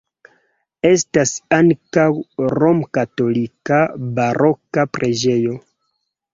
[0.91, 2.07] Estas ankaŭ
[2.57, 3.81] romkatolika
[4.19, 5.63] baroka preĝejo.